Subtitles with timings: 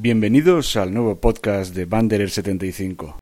[0.00, 3.18] Bienvenidos al nuevo podcast de Banderer 75.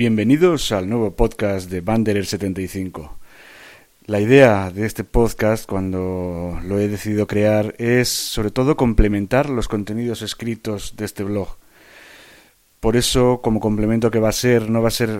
[0.00, 3.18] Bienvenidos al nuevo podcast de Banderer 75.
[4.06, 9.68] La idea de este podcast, cuando lo he decidido crear, es sobre todo complementar los
[9.68, 11.48] contenidos escritos de este blog.
[12.80, 15.10] Por eso, como complemento que va a ser, no va a ser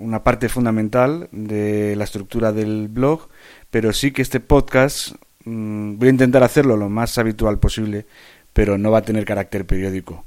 [0.00, 3.30] una parte fundamental de la estructura del blog,
[3.70, 5.14] pero sí que este podcast
[5.46, 8.04] mmm, voy a intentar hacerlo lo más habitual posible,
[8.52, 10.26] pero no va a tener carácter periódico.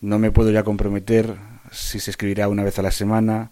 [0.00, 1.36] No me puedo ya comprometer
[1.70, 3.50] si se escribirá una vez a la semana,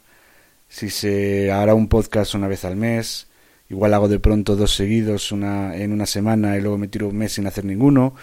[0.69, 3.29] si se hará un podcast una vez al mes,
[3.71, 7.17] igual hago de pronto dos seguidos una, en una semana y luego me tiro un
[7.17, 8.15] mes sin hacer ninguno.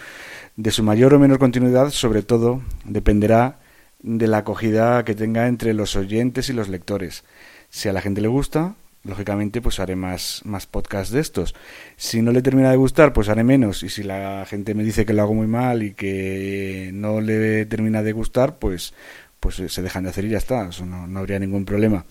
[0.56, 3.58] De su mayor o menor continuidad, sobre todo, dependerá
[4.00, 7.24] de la acogida que tenga entre los oyentes y los lectores.
[7.68, 11.54] Si a la gente le gusta, lógicamente pues haré más, más podcasts de estos.
[11.96, 13.82] Si no le termina de gustar, pues haré menos.
[13.82, 17.66] Y si la gente me dice que lo hago muy mal y que no le
[17.66, 18.94] termina de gustar, pues
[19.40, 22.04] pues eh, se dejan de hacer y ya está, eso no, habría ningún problema.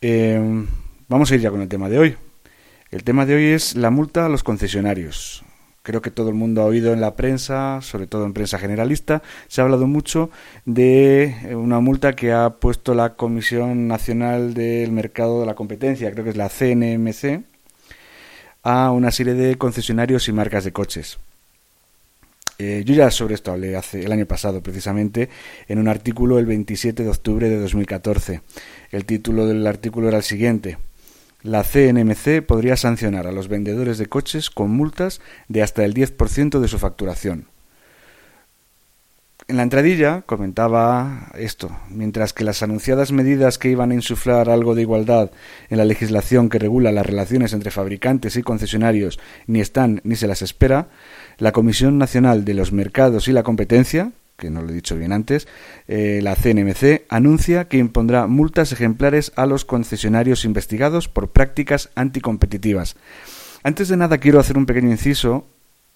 [0.00, 0.66] Eh,
[1.08, 2.16] vamos a ir ya con el tema de hoy.
[2.90, 5.44] El tema de hoy es la multa a los concesionarios.
[5.82, 9.22] Creo que todo el mundo ha oído en la prensa, sobre todo en prensa generalista,
[9.46, 10.30] se ha hablado mucho
[10.64, 16.10] de eh, una multa que ha puesto la Comisión Nacional del Mercado de la Competencia,
[16.10, 17.42] creo que es la CNMC,
[18.62, 21.18] a una serie de concesionarios y marcas de coches.
[22.60, 25.28] Eh, yo ya sobre esto hablé hace el año pasado, precisamente,
[25.68, 28.40] en un artículo el 27 de octubre de 2014.
[28.90, 30.76] El título del artículo era el siguiente.
[31.42, 36.58] La CNMC podría sancionar a los vendedores de coches con multas de hasta el 10%
[36.58, 37.46] de su facturación.
[39.46, 44.74] En la entradilla comentaba esto, mientras que las anunciadas medidas que iban a insuflar algo
[44.74, 45.30] de igualdad
[45.70, 50.26] en la legislación que regula las relaciones entre fabricantes y concesionarios ni están ni se
[50.26, 50.88] las espera,
[51.38, 55.12] la Comisión Nacional de los Mercados y la Competencia, que no lo he dicho bien
[55.12, 55.48] antes,
[55.86, 62.96] eh, la CNMC anuncia que impondrá multas ejemplares a los concesionarios investigados por prácticas anticompetitivas.
[63.62, 65.46] Antes de nada quiero hacer un pequeño inciso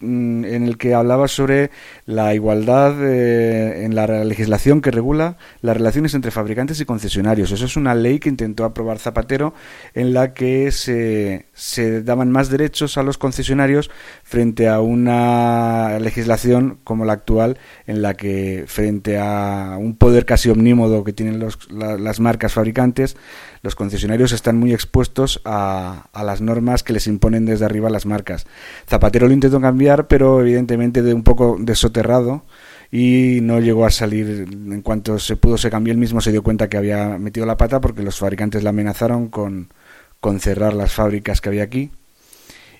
[0.02, 1.70] Mm, en el que hablaba sobre
[2.06, 7.52] la igualdad eh, en la legislación que regula las relaciones entre fabricantes y concesionarios.
[7.52, 9.54] Eso es una ley que intentó aprobar Zapatero
[9.94, 13.88] en la que se, se daban más derechos a los concesionarios
[14.24, 17.56] frente a una legislación como la actual
[17.86, 23.16] en la que frente a un poder casi omnímodo que tienen los, las marcas fabricantes,
[23.62, 28.44] los concesionarios están muy expuestos a, las normas que les imponen desde arriba las marcas.
[28.88, 32.44] Zapatero lo intentó cambiar pero evidentemente de un poco desoterrado
[32.90, 36.42] y no llegó a salir en cuanto se pudo se cambió el mismo se dio
[36.42, 39.68] cuenta que había metido la pata porque los fabricantes la amenazaron con,
[40.22, 41.90] con cerrar las fábricas que había aquí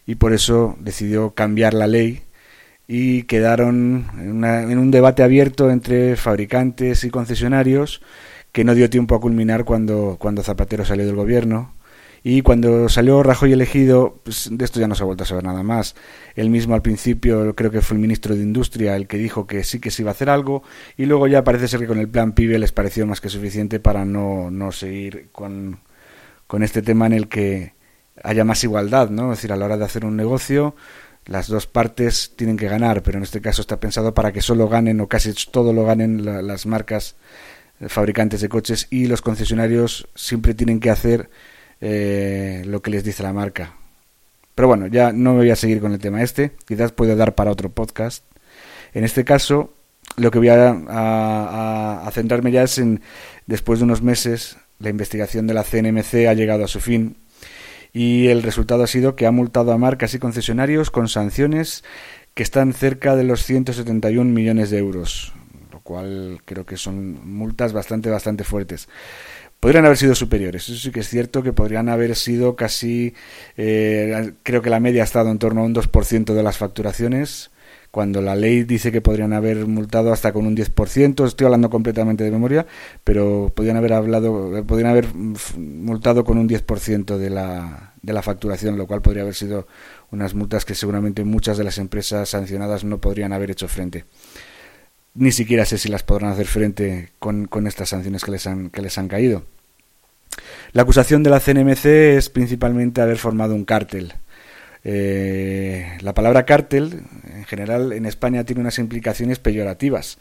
[0.07, 2.23] y por eso decidió cambiar la ley
[2.87, 8.01] y quedaron en, en un debate abierto entre fabricantes y concesionarios
[8.53, 11.75] que no dio tiempo a culminar cuando, cuando Zapatero salió del gobierno
[12.23, 15.43] y cuando salió Rajoy elegido, pues de esto ya no se ha vuelto a saber
[15.43, 15.97] nada más.
[16.37, 19.65] Él mismo al principio, creo que fue el ministro de Industria el que dijo que
[19.65, 20.63] sí que se iba a hacer algo,
[20.97, 23.81] y luego ya parece ser que con el plan PIBE les pareció más que suficiente
[23.81, 25.81] para no, no seguir con,
[26.53, 27.73] con este tema en el que
[28.23, 29.33] haya más igualdad, ¿no?
[29.33, 30.77] Es decir, a la hora de hacer un negocio,
[31.25, 34.69] las dos partes tienen que ganar, pero en este caso está pensado para que solo
[34.69, 37.17] ganen o casi todo lo ganen las marcas
[37.81, 41.31] eh, fabricantes de coches y los concesionarios siempre tienen que hacer
[41.81, 43.75] eh, lo que les dice la marca.
[44.55, 47.35] Pero bueno, ya no me voy a seguir con el tema este, quizás puedo dar
[47.35, 48.25] para otro podcast.
[48.93, 49.73] En este caso,
[50.19, 53.01] lo que voy a, a, centrarme ya es en,
[53.47, 57.17] después de unos meses, la investigación de la CNMC ha llegado a su fin.
[57.93, 61.85] Y el resultado ha sido que ha multado a marcas y concesionarios con sanciones
[62.35, 65.33] que están cerca de los 171 millones de euros,
[65.71, 68.89] lo cual creo que son multas bastante, bastante fuertes.
[69.61, 73.15] Podrían haber sido superiores, eso sí que es cierto que podrían haber sido casi,
[73.57, 77.52] eh, creo que la media ha estado en torno a un 2% de las facturaciones,
[77.93, 82.25] cuando la ley dice que podrían haber multado hasta con un 10%, estoy hablando completamente
[82.25, 82.67] de memoria,
[83.05, 88.79] pero podrían haber hablado, podrían haber multado con un 10% de la, de la facturación,
[88.79, 89.67] lo cual podría haber sido
[90.11, 94.07] unas multas que seguramente muchas de las empresas sancionadas no podrían haber hecho frente.
[95.15, 98.71] Ni siquiera sé si las podrán hacer frente con, con estas sanciones que les, han,
[98.71, 99.45] que les han caído.
[100.73, 104.15] La acusación de la CNMC es principalmente haber formado un cártel
[104.85, 107.03] eh, la palabra cártel,
[107.35, 110.19] en general, en España tiene unas implicaciones peyorativas.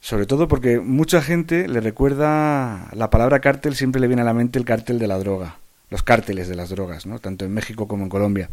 [0.00, 4.34] Sobre todo porque mucha gente le recuerda la palabra cártel, siempre le viene a la
[4.34, 5.58] mente el cártel de la droga,
[5.90, 7.20] los cárteles de las drogas, ¿no?
[7.20, 8.50] tanto en México como en Colombia.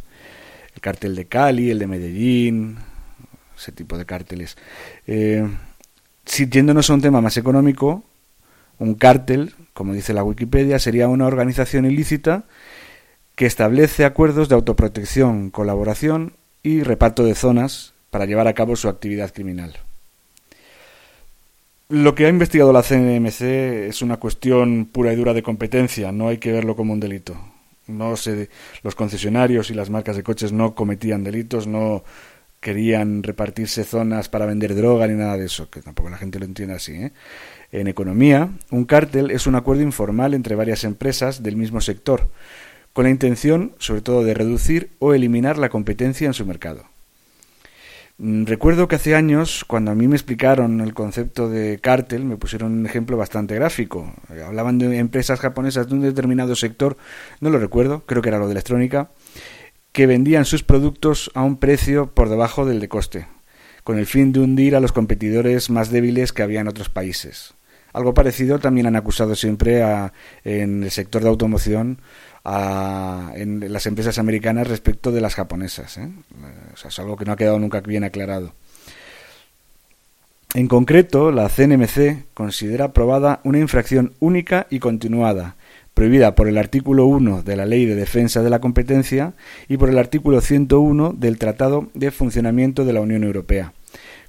[0.76, 2.78] El cártel de Cali, el de Medellín,
[3.58, 4.58] ese tipo de cárteles.
[5.08, 5.44] Eh,
[6.24, 8.04] si yéndonos a un tema más económico,
[8.78, 12.46] un cártel, como dice la Wikipedia, sería una organización ilícita
[13.40, 18.90] que establece acuerdos de autoprotección, colaboración y reparto de zonas para llevar a cabo su
[18.90, 19.78] actividad criminal.
[21.88, 23.42] Lo que ha investigado la CNMC
[23.88, 27.40] es una cuestión pura y dura de competencia, no hay que verlo como un delito.
[27.88, 28.50] No se,
[28.84, 32.04] los concesionarios y las marcas de coches no cometían delitos, no
[32.60, 36.46] querían repartirse zonas para vender droga ni nada de eso, que tampoco la gente lo
[36.46, 36.92] entiende así.
[36.92, 37.14] ¿eh?
[37.72, 42.30] En economía, un cártel es un acuerdo informal entre varias empresas del mismo sector,
[43.00, 46.84] con la intención, sobre todo, de reducir o eliminar la competencia en su mercado.
[48.18, 52.36] Mm, recuerdo que hace años, cuando a mí me explicaron el concepto de cártel, me
[52.36, 54.14] pusieron un ejemplo bastante gráfico.
[54.36, 56.98] Eh, hablaban de empresas japonesas de un determinado sector,
[57.40, 59.12] no lo recuerdo, creo que era lo de electrónica,
[59.94, 63.28] que vendían sus productos a un precio por debajo del de coste,
[63.86, 67.54] con el fin de hundir a los competidores más débiles que había en otros países.
[67.94, 70.14] Algo parecido también han acusado siempre a,
[70.44, 72.00] en el sector de automoción
[72.46, 75.98] en las empresas americanas respecto de las japonesas.
[75.98, 76.10] ¿eh?
[76.88, 78.54] es algo que no ha quedado nunca bien aclarado.
[80.56, 85.56] En concreto, la CNMC considera aprobada una infracción única y continuada,
[85.94, 89.34] prohibida por el artículo 1 de la Ley de Defensa de la Competencia
[89.68, 93.74] y por el artículo 101 del Tratado de Funcionamiento de la Unión Europea,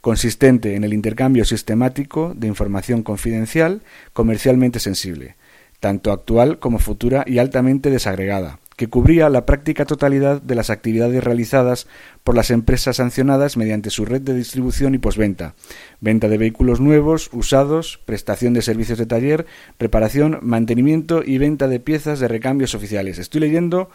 [0.01, 3.83] consistente en el intercambio sistemático de información confidencial
[4.13, 5.37] comercialmente sensible,
[5.81, 11.23] tanto actual como futura y altamente desagregada, que cubría la práctica totalidad de las actividades
[11.23, 11.87] realizadas
[12.25, 15.55] por las empresas sancionadas mediante su red de distribución y posventa,
[16.01, 19.45] venta de vehículos nuevos, usados, prestación de servicios de taller,
[19.79, 23.19] reparación, mantenimiento y venta de piezas de recambios oficiales.
[23.19, 23.91] Estoy leyendo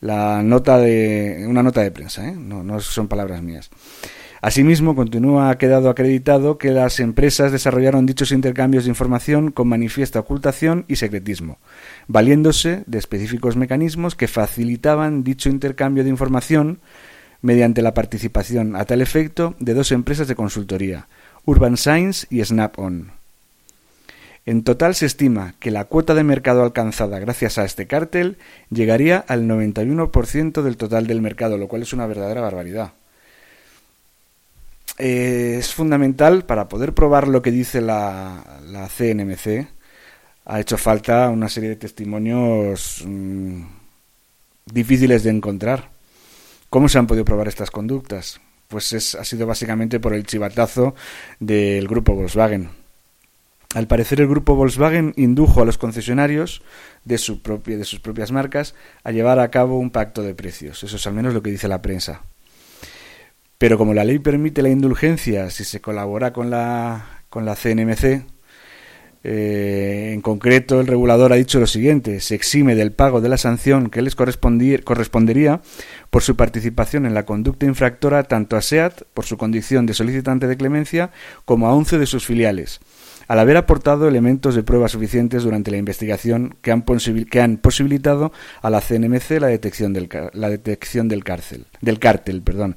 [0.00, 2.34] la nota de una nota de prensa, ¿eh?
[2.34, 3.68] no, no son palabras mías.
[4.42, 10.86] Asimismo, continúa quedado acreditado que las empresas desarrollaron dichos intercambios de información con manifiesta ocultación
[10.88, 11.58] y secretismo,
[12.08, 16.80] valiéndose de específicos mecanismos que facilitaban dicho intercambio de información
[17.42, 21.06] mediante la participación a tal efecto de dos empresas de consultoría,
[21.44, 23.12] Urban Science y Snap-on.
[24.46, 28.38] En total se estima que la cuota de mercado alcanzada gracias a este cártel
[28.70, 32.92] llegaría al 91% del total del mercado, lo cual es una verdadera barbaridad.
[35.02, 38.44] Eh, es fundamental para poder probar lo que dice la,
[38.94, 39.66] CNMC.
[40.44, 43.62] Ha hecho falta una serie de testimonios mm,
[44.66, 45.88] difíciles de encontrar.
[46.68, 48.42] ¿Cómo se han podido probar estas conductas?
[48.68, 50.94] Pues es, ha sido básicamente por el chivatazo
[51.38, 52.68] del grupo Volkswagen.
[53.74, 56.60] Al parecer el grupo Volkswagen indujo a los concesionarios
[57.06, 60.82] de, su propia, de sus propias marcas a llevar a cabo un pacto de precios.
[60.82, 62.22] Eso es al menos lo que dice la prensa.
[63.60, 68.24] Pero como la ley permite la indulgencia si se colabora con la, con la CNMC,
[69.22, 73.36] eh, en concreto, el regulador ha dicho lo siguiente: se exime del pago de la
[73.36, 75.60] sanción que les correspondería
[76.08, 80.46] por su participación en la conducta infractora tanto a SEAT, por su condición de solicitante
[80.46, 81.10] de clemencia,
[81.44, 82.80] como a once de sus filiales,
[83.28, 86.82] al haber aportado elementos de prueba suficientes durante la investigación que han,
[87.30, 92.40] que han posibilitado a la CNMC la detección del, la detección del cárcel, del cártel.
[92.40, 92.76] Perdón.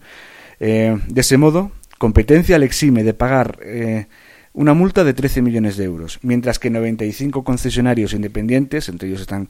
[0.65, 4.07] Eh, de ese modo, competencia le exime de pagar eh,
[4.53, 9.49] una multa de 13 millones de euros, mientras que 95 concesionarios independientes, entre ellos están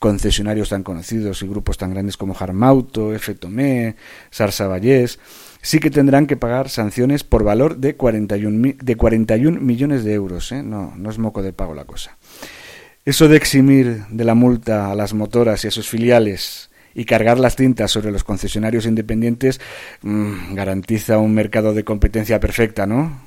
[0.00, 3.32] concesionarios tan conocidos y grupos tan grandes como Harmauto, F.
[3.36, 3.94] Tomé,
[4.30, 5.20] Sarsa Vallés,
[5.62, 10.50] sí que tendrán que pagar sanciones por valor de 41, de 41 millones de euros.
[10.50, 10.64] ¿eh?
[10.64, 12.18] No, no es moco de pago la cosa.
[13.04, 17.38] Eso de eximir de la multa a las motoras y a sus filiales y cargar
[17.38, 19.60] las tintas sobre los concesionarios independientes
[20.02, 23.20] mm, garantiza un mercado de competencia perfecta, ¿no?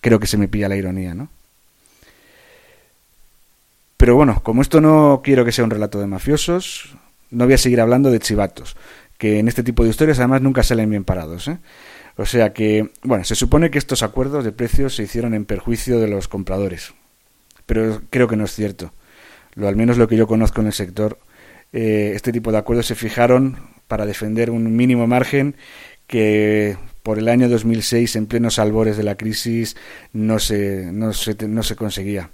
[0.00, 1.28] Creo que se me pilla la ironía, ¿no?
[3.96, 6.96] Pero bueno, como esto no quiero que sea un relato de mafiosos,
[7.30, 8.76] no voy a seguir hablando de chivatos,
[9.18, 11.48] que en este tipo de historias además nunca salen bien parados.
[11.48, 11.58] ¿eh?
[12.16, 15.98] O sea que, bueno, se supone que estos acuerdos de precios se hicieron en perjuicio
[15.98, 16.94] de los compradores,
[17.66, 18.92] pero creo que no es cierto.
[19.54, 21.18] Lo, al menos lo que yo conozco en el sector,
[21.72, 25.56] eh, este tipo de acuerdos se fijaron para defender un mínimo margen
[26.06, 29.76] que por el año 2006, en plenos albores de la crisis,
[30.12, 32.30] no se, no se, no se conseguía.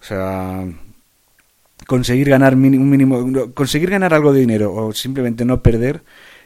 [0.00, 0.66] O sea,
[1.86, 6.02] conseguir ganar un mínimo, conseguir ganar algo de dinero o simplemente no perder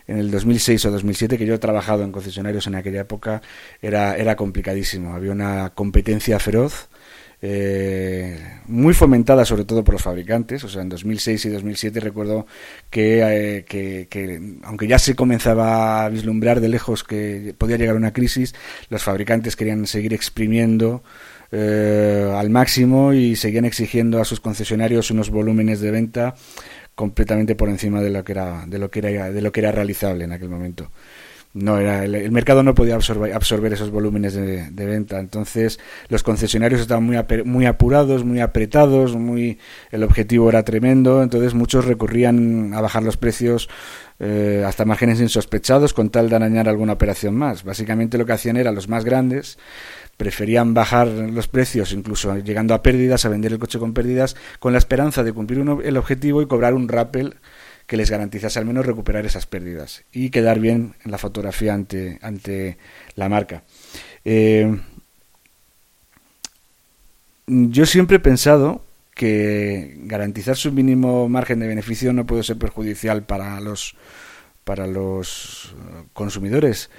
[0.06, 3.42] en el 2006 o 2007 que yo he trabajado en concesionarios en aquella época
[3.80, 6.88] era era complicadísimo había una competencia feroz
[7.42, 10.62] eh, muy fomentada sobre todo por los fabricantes.
[10.64, 12.46] O sea, en 2006 y 2007 recuerdo
[12.90, 18.12] que, eh, que, aunque ya se comenzaba a vislumbrar de lejos que podía llegar una
[18.12, 18.54] crisis,
[18.88, 21.02] los fabricantes querían seguir exprimiendo
[21.52, 26.34] eh, al máximo y seguían exigiendo a sus concesionarios unos volúmenes de venta
[26.94, 29.72] completamente por encima de lo que era de lo que era de lo que era
[29.72, 30.90] realizable en aquel momento
[31.52, 35.18] no era el, mercado no podía absorber, absorber esos volúmenes de, venta.
[35.18, 39.58] Entonces los concesionarios estaban muy muy apurados muy apretados muy
[39.90, 41.22] el objetivo era tremendo.
[41.22, 43.68] Entonces muchos recurrían a bajar los precios
[44.20, 47.64] eh, hasta márgenes insospechados con tal de arañar alguna operación más.
[47.64, 49.58] Básicamente lo que hacían era los más grandes
[50.16, 54.72] preferían bajar los precios, incluso llegando a pérdidas, a vender el coche con pérdidas, con
[54.74, 57.36] la esperanza de cumplir el objetivo y cobrar un rappel
[57.90, 62.20] que les garantizase al menos recuperar esas pérdidas y quedar bien en la fotografía ante,
[62.22, 62.78] ante
[63.16, 63.64] la marca.
[64.24, 64.78] Eh,
[67.48, 73.24] yo siempre he pensado que garantizar su mínimo margen de beneficio no puede ser perjudicial
[73.24, 73.96] para los
[74.62, 75.74] para los
[76.12, 76.90] consumidores.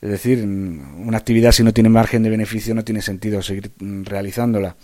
[0.00, 4.74] Es decir, una actividad si no tiene margen de beneficio no tiene sentido seguir realizándola.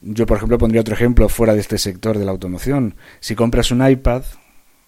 [0.00, 2.94] Yo, por ejemplo, pondría otro ejemplo fuera de este sector de la automoción.
[3.20, 4.22] Si compras un iPad,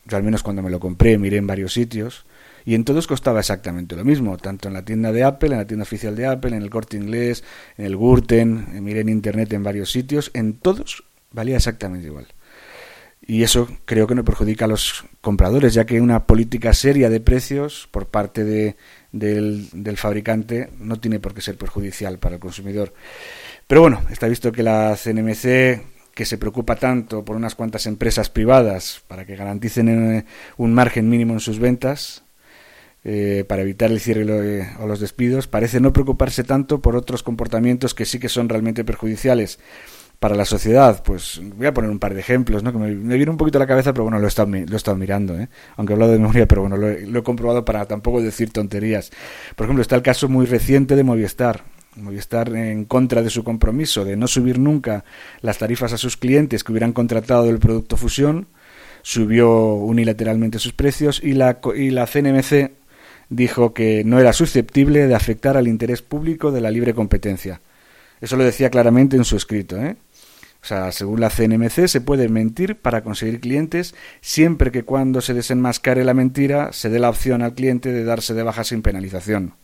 [0.08, 2.24] yo al menos cuando me lo compré miré en varios sitios,
[2.64, 5.66] y en todos costaba exactamente lo mismo, tanto en la tienda de Apple, en la
[5.66, 7.42] tienda oficial de Apple, en el corte inglés,
[7.76, 12.26] en el Gurten, miré en internet en varios sitios, en todos valía exactamente igual.
[13.26, 17.20] Y eso creo que no perjudica a los compradores, ya que una política seria de
[17.20, 18.76] precios por parte de,
[19.12, 22.94] del, del, fabricante no tiene por qué ser perjudicial para el consumidor.
[23.66, 28.28] Pero bueno, está visto que la CNMC, que se preocupa tanto por unas cuantas empresas
[28.28, 30.24] privadas para que garanticen eh,
[30.56, 32.24] un margen mínimo en sus ventas,
[33.04, 37.94] eh, para evitar el cierre o los despidos, parece no preocuparse tanto por otros comportamientos
[37.94, 39.60] que sí que son realmente perjudiciales
[40.18, 42.72] para la sociedad, pues voy a poner un par de ejemplos, ¿no?
[42.72, 44.76] que me, viene un poquito a la cabeza, pero bueno, lo he estado, lo he
[44.76, 45.48] estado mirando, ¿eh?
[45.76, 49.12] aunque he hablado de memoria, pero bueno, lo he, comprobado para tampoco decir tonterías.
[49.54, 51.77] Por ejemplo, está el caso muy reciente de Movistar.
[51.98, 55.04] Movistar en contra de su compromiso de no subir nunca
[55.40, 58.46] las tarifas a sus clientes que hubieran contratado el producto Fusión,
[59.02, 62.72] subió unilateralmente sus precios y la, y la CNMC
[63.28, 67.60] dijo que no era susceptible de afectar al interés público de la libre competencia.
[68.20, 69.96] Eso lo decía claramente en su escrito, ¿eh?
[70.60, 75.32] O sea, según la CNMC, se puede mentir para conseguir clientes siempre que cuando se
[75.32, 79.54] desenmascare la mentira se dé la opción al cliente de darse de baja sin penalización.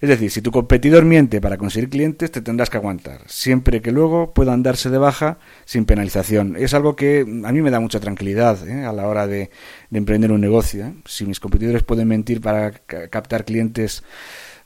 [0.00, 3.92] Es decir, si tu competidor miente para conseguir clientes, te tendrás que aguantar, siempre que
[3.92, 6.56] luego puedan darse de baja sin penalización.
[6.56, 8.84] Es algo que a mí me da mucha tranquilidad ¿eh?
[8.84, 9.50] a la hora de,
[9.92, 10.86] emprender un negocio.
[10.86, 10.94] ¿eh?
[11.04, 14.02] Si mis competidores pueden mentir para captar clientes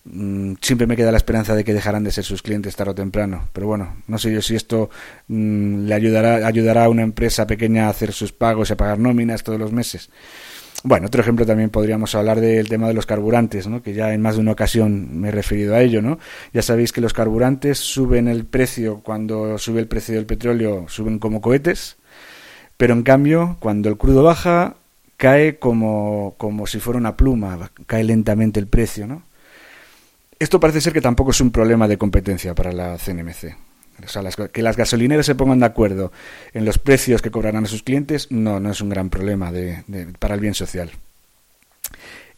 [0.07, 2.95] Mm, siempre me queda la esperanza de que dejarán de ser sus clientes tarde o
[2.95, 3.49] temprano.
[3.53, 4.91] Pero bueno, no sé yo si esto
[5.29, 8.99] mm, le ayudará, ayudará a una empresa pequeña a hacer sus pagos y a pagar
[8.99, 10.11] nóminas todos los meses.
[10.87, 13.83] Bueno, otro ejemplo también podríamos hablar del tema de los carburantes, ¿no?
[13.83, 16.03] que ya en más de una ocasión me he referido a ello.
[16.03, 16.19] ¿no?
[16.53, 21.19] Ya sabéis que los carburantes suben el precio cuando sube el precio del petróleo, suben
[21.19, 21.97] como cohetes,
[22.77, 24.77] pero en cambio, cuando el crudo baja,
[25.17, 29.07] cae como, como si fuera una pluma, cae lentamente el precio.
[29.07, 29.23] ¿no?
[30.39, 33.64] Esto parece ser que tampoco es un problema de competencia para la CNMC.
[34.03, 36.13] O sea, que las gasolineras se pongan de acuerdo
[36.53, 39.85] en los precios que cobrarán a sus clientes, no, no es un gran problema de,
[40.19, 40.91] para el bien social.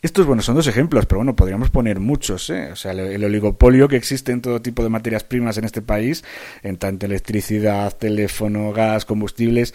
[0.02, 2.70] Estos, bueno, son dos ejemplos, pero bueno, podríamos poner muchos, ¿eh?
[2.70, 6.22] O sea, el, oligopolio que existe en todo tipo de materias primas en este país,
[6.62, 9.74] en tanto electricidad, teléfono, gas, combustibles,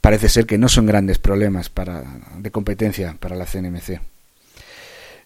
[0.00, 2.04] parece ser que no son grandes problemas para,
[2.38, 4.00] de competencia para la CNMC.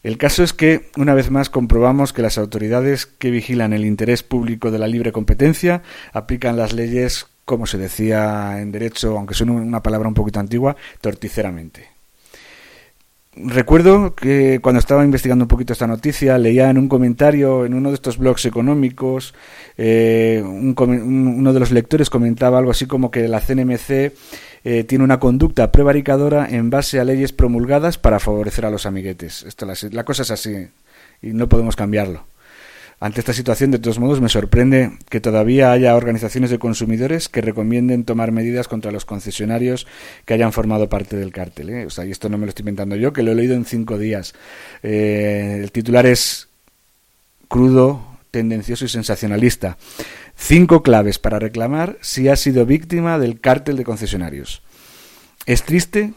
[0.03, 4.23] El caso es que, una vez más, comprobamos que las autoridades que vigilan el interés
[4.25, 5.83] público de la libre competencia
[6.13, 10.77] aplican las leyes, como se decía en derecho, aunque suene una palabra un poquito antigua,
[11.01, 11.91] torticeramente.
[13.35, 17.91] recuerdo que cuando estaba investigando un poquito esta noticia, leía en un comentario en uno
[17.91, 19.35] de estos blogs económicos,
[19.79, 24.13] eh, uno de los lectores comentaba algo así como que la CNMC
[24.65, 29.43] eh, tiene una conducta prevaricadora en base a leyes promulgadas para favorecer a los amiguetes.
[29.43, 30.69] Esto, la cosa es así
[31.21, 32.25] y no podemos cambiarlo.
[33.03, 37.41] Ante esta situación, de todos modos, me sorprende que todavía haya organizaciones de consumidores que
[37.41, 39.89] recomienden tomar medidas contra los concesionarios
[40.25, 41.71] que hayan formado parte del cártel.
[41.71, 41.87] ¿eh?
[41.87, 43.65] O sea, y esto no me lo estoy inventando yo, que lo he leído en
[43.65, 44.35] cinco días.
[44.85, 46.49] Eh, el titular es
[47.49, 49.79] crudo, tendencioso y sensacionalista.
[50.35, 54.63] Cinco claves para reclamar si ha sido víctima del cártel de concesionarios.
[55.47, 56.15] Es triste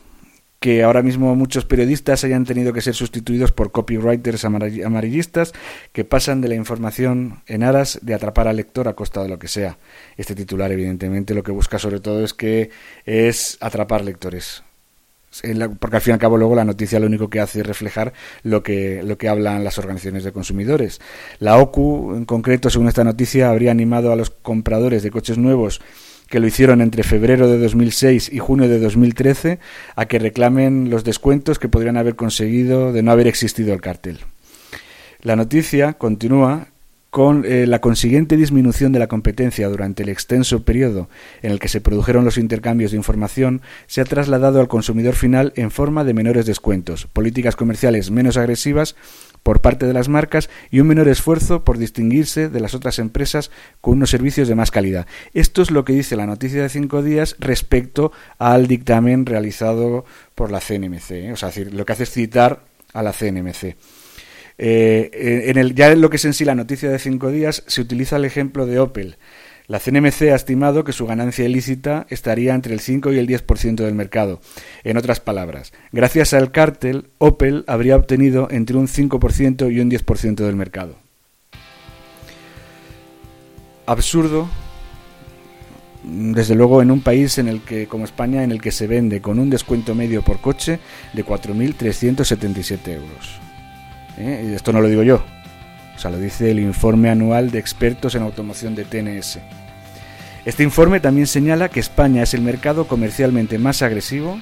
[0.59, 5.53] que ahora mismo muchos periodistas hayan tenido que ser sustituidos por copywriters amarillistas
[5.91, 9.37] que pasan de la información en aras de atrapar al lector a costa de lo
[9.37, 9.77] que sea.
[10.17, 12.71] Este titular, evidentemente, lo que busca sobre todo es que
[13.05, 14.63] es atrapar lectores.
[15.79, 18.13] Porque al fin y al cabo luego la noticia lo único que hace es reflejar
[18.43, 21.01] lo que, lo que hablan las organizaciones de consumidores.
[21.39, 25.81] La OCU, en concreto, según esta noticia, habría animado a los compradores de coches nuevos
[26.29, 29.59] que lo hicieron entre febrero de 2006 y junio de 2013
[29.95, 34.19] a que reclamen los descuentos que podrían haber conseguido de no haber existido el cartel.
[35.21, 36.67] La noticia continúa
[37.15, 41.07] con eh, la consiguiente disminución de la competencia durante el extenso periodo
[41.41, 45.53] en el que se produjeron los intercambios de información, se ha trasladado al consumidor final
[45.55, 48.97] en forma de menores descuentos, políticas comerciales menos agresivas
[49.43, 53.49] por parte de las marcas y un menor esfuerzo por distinguirse de las otras empresas
[53.79, 55.07] con unos servicios de más calidad.
[55.33, 60.03] Esto es lo que dice la noticia de cinco días respecto al dictamen realizado
[60.35, 61.11] por la CNMC.
[61.11, 61.31] ¿eh?
[61.31, 63.77] O sea, lo que hace es citar a la CNMC.
[64.57, 67.63] Eh, en el, ya en lo que es en sí la noticia de cinco días
[67.67, 69.17] se utiliza el ejemplo de Opel.
[69.67, 73.77] La CNMC ha estimado que su ganancia ilícita estaría entre el 5 y el 10%
[73.77, 74.39] del mercado.
[74.83, 80.35] En otras palabras, gracias al cártel, Opel habría obtenido entre un 5% y un 10%
[80.35, 80.97] del mercado.
[83.87, 84.47] Absurdo,
[86.03, 89.19] desde luego en un país en el que como España en el que se vende
[89.19, 90.79] con un descuento medio por coche
[91.13, 93.44] de 4.377 euros.
[94.17, 94.53] ¿Eh?
[94.55, 95.23] Esto no lo digo yo,
[95.95, 99.39] o sea, lo dice el informe anual de expertos en automoción de TNS.
[100.45, 104.39] Este informe también señala que España es el mercado comercialmente más agresivo,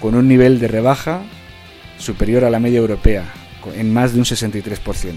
[0.00, 1.22] con un nivel de rebaja
[1.98, 3.24] superior a la media europea,
[3.74, 5.14] en más de un 63%.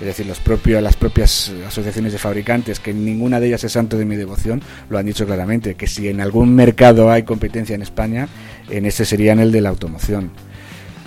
[0.00, 3.98] Es decir, los propios, las propias asociaciones de fabricantes, que ninguna de ellas es santo
[3.98, 7.82] de mi devoción, lo han dicho claramente, que si en algún mercado hay competencia en
[7.82, 8.28] España,
[8.70, 10.30] en ese sería en el de la automoción.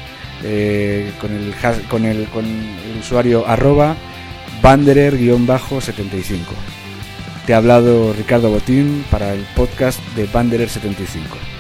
[0.44, 1.54] eh, con, el,
[1.90, 3.96] con, el, con el usuario arroba
[4.62, 6.38] banderer-75.
[7.46, 11.57] Te ha hablado Ricardo Botín para el podcast de Banderer 75.